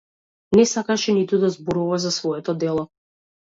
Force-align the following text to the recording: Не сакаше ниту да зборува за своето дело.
Не 0.59 0.63
сакаше 0.71 1.15
ниту 1.17 1.39
да 1.45 1.49
зборува 1.57 1.97
за 2.07 2.11
своето 2.19 2.59
дело. 2.67 2.89